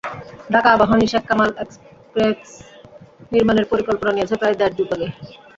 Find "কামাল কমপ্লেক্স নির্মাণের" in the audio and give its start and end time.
1.29-3.65